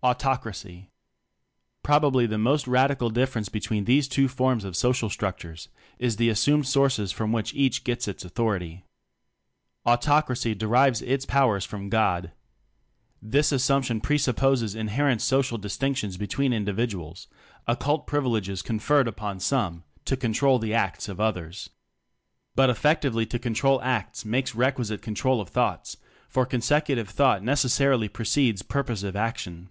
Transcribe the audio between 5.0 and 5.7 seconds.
structures